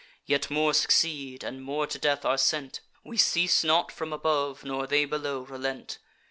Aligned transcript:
Yet 0.25 0.49
more 0.49 0.73
succeed, 0.73 1.43
and 1.43 1.61
more 1.63 1.85
to 1.85 1.99
death 1.99 2.25
are 2.25 2.39
sent; 2.39 2.81
We 3.05 3.17
cease 3.17 3.63
not 3.63 3.91
from 3.91 4.11
above, 4.11 4.63
nor 4.65 4.87
they 4.87 5.05
below 5.05 5.41
relent. 5.41 5.99